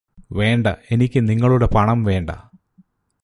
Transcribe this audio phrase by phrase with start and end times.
[0.31, 2.31] വേണ്ട എനിക്ക് നിങ്ങളുടെ പണം വേണ്ട